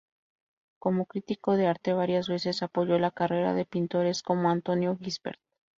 [0.79, 5.39] Como crítico de arte varias veces apoyó la carrera de pintores como Antonio Gisbert.